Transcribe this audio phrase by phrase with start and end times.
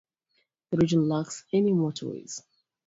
[0.71, 2.41] The region lacks any motorways.